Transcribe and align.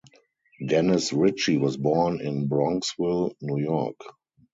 Dennis 0.65 1.13
Ritchie 1.13 1.57
was 1.59 1.77
born 1.77 2.21
in 2.21 2.47
Bronxville, 2.49 3.35
New 3.39 3.59
York. 3.61 3.99